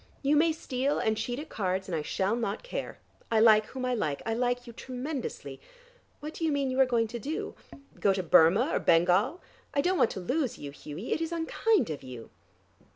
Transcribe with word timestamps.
You 0.23 0.35
may 0.35 0.51
steal 0.51 0.97
and 0.97 1.15
cheat 1.15 1.37
at 1.37 1.49
cards, 1.49 1.87
and 1.87 1.93
I 1.95 2.01
shall 2.01 2.35
not 2.35 2.63
care. 2.63 2.97
I 3.29 3.39
like 3.39 3.67
whom 3.67 3.85
I 3.85 3.93
like: 3.93 4.23
I 4.25 4.33
like 4.33 4.65
you 4.65 4.73
tremendously. 4.73 5.61
What 6.21 6.33
do 6.33 6.43
you 6.43 6.51
mean 6.51 6.71
you 6.71 6.79
are 6.79 6.87
going 6.87 7.05
to 7.09 7.19
do? 7.19 7.53
Go 7.99 8.11
to 8.11 8.23
Burmah 8.23 8.71
or 8.73 8.79
Bengal? 8.79 9.41
I 9.75 9.81
don't 9.81 9.99
want 9.99 10.09
to 10.17 10.19
lose 10.19 10.57
you, 10.57 10.71
Hughie. 10.71 11.13
It 11.13 11.21
is 11.21 11.31
unkind 11.31 11.91
of 11.91 12.01
you. 12.01 12.31